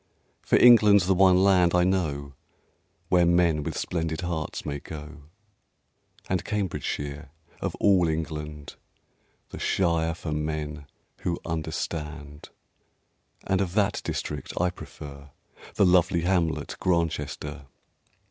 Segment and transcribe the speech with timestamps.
[0.41, 2.33] For England's the one land, I know,
[3.09, 5.25] Where men with Splendid Hearts may go;
[6.27, 7.29] And Cambridgeshire,
[7.61, 8.77] of all England,
[9.51, 10.87] The shire for Men
[11.19, 12.49] who Understand;
[13.45, 15.29] And of that district I prefer
[15.75, 17.67] The lovely hamlet Grantchester.